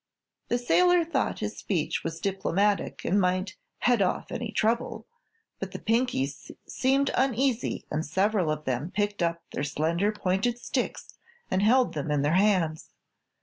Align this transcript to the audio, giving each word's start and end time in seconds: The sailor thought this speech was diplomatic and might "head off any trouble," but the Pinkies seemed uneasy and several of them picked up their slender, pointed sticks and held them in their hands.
The 0.47 0.57
sailor 0.57 1.05
thought 1.05 1.41
this 1.41 1.59
speech 1.59 2.03
was 2.03 2.19
diplomatic 2.19 3.05
and 3.05 3.21
might 3.21 3.55
"head 3.81 4.01
off 4.01 4.31
any 4.31 4.51
trouble," 4.51 5.05
but 5.59 5.73
the 5.73 5.77
Pinkies 5.79 6.49
seemed 6.67 7.11
uneasy 7.13 7.85
and 7.91 8.03
several 8.03 8.49
of 8.49 8.65
them 8.65 8.89
picked 8.89 9.21
up 9.21 9.43
their 9.51 9.63
slender, 9.63 10.11
pointed 10.11 10.57
sticks 10.57 11.19
and 11.51 11.61
held 11.61 11.93
them 11.93 12.09
in 12.09 12.23
their 12.23 12.33
hands. 12.33 12.89